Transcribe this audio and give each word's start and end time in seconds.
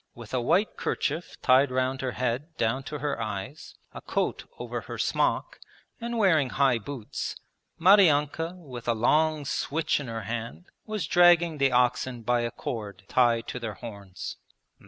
With 0.15 0.33
a 0.33 0.41
white 0.41 0.77
kerchief 0.77 1.39
tied 1.43 1.69
round 1.69 2.01
her 2.01 2.13
head 2.13 2.57
down 2.57 2.81
to 2.85 2.97
her 2.97 3.21
eyes, 3.21 3.75
a 3.93 4.01
coat 4.01 4.45
over 4.57 4.81
her 4.81 4.97
smock, 4.97 5.59
and 5.99 6.17
wearing 6.17 6.49
high 6.49 6.79
boots, 6.79 7.35
Maryanka 7.79 8.55
with 8.55 8.87
a 8.87 8.95
long 8.95 9.45
switch 9.45 9.99
in 9.99 10.07
her 10.07 10.23
hand 10.23 10.65
was 10.87 11.05
dragging 11.05 11.59
the 11.59 11.71
oxen 11.71 12.23
by 12.23 12.41
a 12.41 12.49
cord 12.49 13.03
tied 13.09 13.47
to 13.49 13.59
their 13.59 13.75
horns. 13.75 14.37